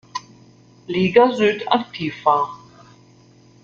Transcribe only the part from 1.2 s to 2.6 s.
Süd aktiv war.